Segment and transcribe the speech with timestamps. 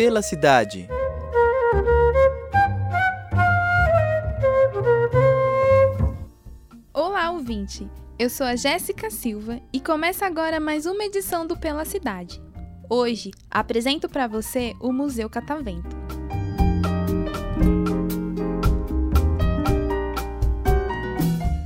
[0.00, 0.88] Pela cidade.
[6.94, 7.86] Olá, ouvinte!
[8.18, 12.40] Eu sou a Jéssica Silva e começa agora mais uma edição do Pela Cidade.
[12.88, 15.94] Hoje, apresento para você o Museu Catavento.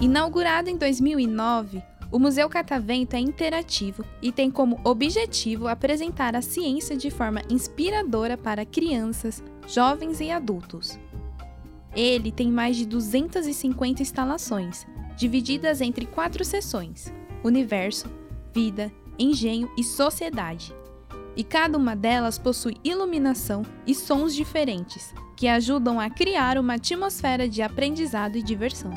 [0.00, 6.96] Inaugurado em 2009, o Museu Catavento é interativo e tem como objetivo apresentar a ciência
[6.96, 10.98] de forma inspiradora para crianças, jovens e adultos.
[11.94, 18.08] Ele tem mais de 250 instalações, divididas entre quatro seções: Universo,
[18.54, 20.74] Vida, Engenho e Sociedade.
[21.36, 27.48] E cada uma delas possui iluminação e sons diferentes, que ajudam a criar uma atmosfera
[27.48, 28.92] de aprendizado e diversão.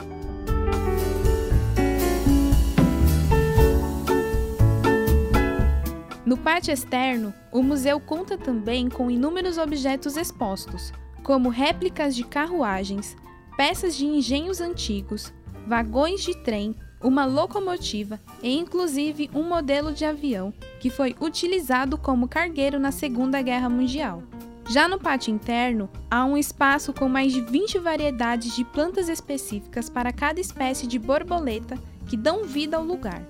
[6.25, 10.91] No pátio externo, o museu conta também com inúmeros objetos expostos,
[11.23, 13.15] como réplicas de carruagens,
[13.55, 15.33] peças de engenhos antigos,
[15.65, 22.27] vagões de trem, uma locomotiva e inclusive um modelo de avião que foi utilizado como
[22.27, 24.21] cargueiro na Segunda Guerra Mundial.
[24.69, 29.89] Já no pátio interno, há um espaço com mais de 20 variedades de plantas específicas
[29.89, 31.75] para cada espécie de borboleta
[32.05, 33.23] que dão vida ao lugar.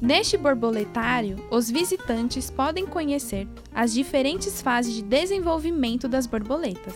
[0.00, 6.94] Neste borboletário, os visitantes podem conhecer as diferentes fases de desenvolvimento das borboletas.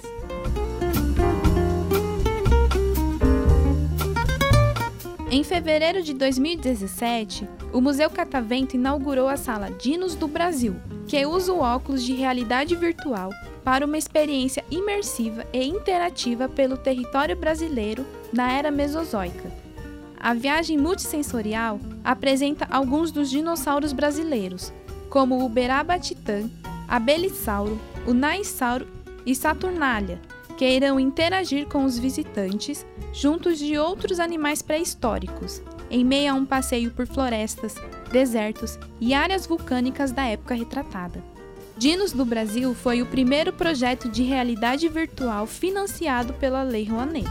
[5.30, 10.76] Em fevereiro de 2017, o Museu Catavento inaugurou a sala Dinos do Brasil,
[11.06, 13.30] que usa o óculos de realidade virtual
[13.62, 19.52] para uma experiência imersiva e interativa pelo território brasileiro na era Mesozoica.
[20.24, 24.72] A viagem multissensorial apresenta alguns dos dinossauros brasileiros,
[25.10, 26.48] como o Berabatitã,
[26.88, 28.86] a Belissauro, o Naissauro
[29.26, 30.18] e Saturnália,
[30.56, 36.46] que irão interagir com os visitantes juntos de outros animais pré-históricos, em meio a um
[36.46, 37.74] passeio por florestas,
[38.10, 41.22] desertos e áreas vulcânicas da época retratada.
[41.76, 47.28] Dinos do Brasil foi o primeiro projeto de realidade virtual financiado pela Lei Rouanet.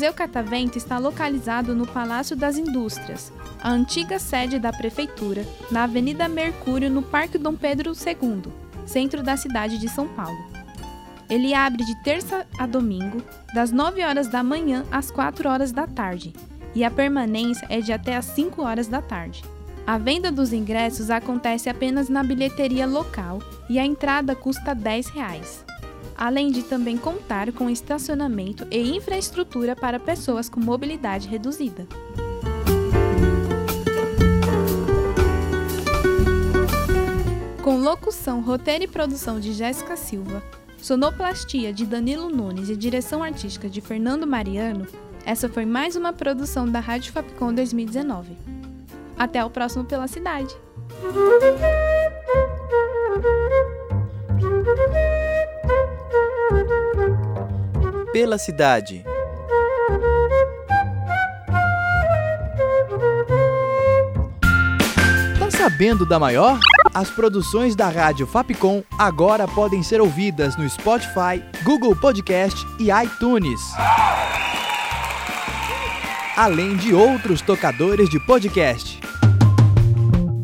[0.00, 3.30] Museu Catavento está localizado no Palácio das Indústrias,
[3.62, 8.50] a antiga sede da prefeitura, na Avenida Mercúrio, no Parque Dom Pedro II,
[8.86, 10.38] centro da cidade de São Paulo.
[11.28, 13.22] Ele abre de terça a domingo,
[13.52, 16.32] das 9 horas da manhã às 4 horas da tarde,
[16.74, 19.44] e a permanência é de até às 5 horas da tarde.
[19.86, 23.38] A venda dos ingressos acontece apenas na bilheteria local
[23.68, 25.69] e a entrada custa 10 reais
[26.20, 31.86] além de também contar com estacionamento e infraestrutura para pessoas com mobilidade reduzida.
[37.62, 40.42] Com locução, roteiro e produção de Jéssica Silva,
[40.76, 44.86] sonoplastia de Danilo Nunes e direção artística de Fernando Mariano,
[45.24, 48.36] essa foi mais uma produção da Rádio Fapcom 2019.
[49.18, 50.54] Até o próximo Pela Cidade!
[58.12, 59.04] Pela cidade.
[65.38, 66.58] Tá sabendo da maior?
[66.92, 73.60] As produções da Rádio Fapcom agora podem ser ouvidas no Spotify, Google Podcast e iTunes.
[76.36, 78.98] Além de outros tocadores de podcast.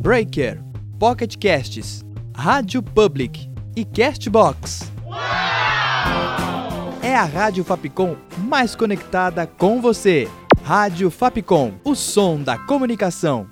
[0.00, 0.62] Breaker,
[1.00, 2.05] Pocket Casts,
[2.37, 4.93] Rádio Public e Castbox.
[7.06, 10.29] É a Rádio Fapcom mais conectada com você.
[10.64, 13.47] Rádio Fapcom, o som da comunicação.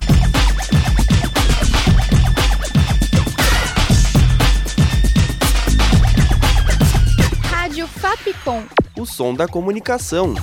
[7.45, 8.65] Rádio Fapcom,
[8.99, 10.35] O som da comunicação.